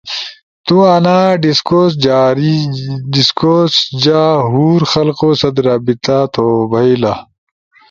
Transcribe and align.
تو 0.65 0.75
انا 0.95 1.15
ڈیسکورس 3.13 3.77
جا 4.03 4.23
ہور 4.51 4.81
خلقو 4.91 5.29
ست 5.41 5.55
رابطہ 5.67 6.17
تو 6.33 6.45
بھئیل 6.71 7.03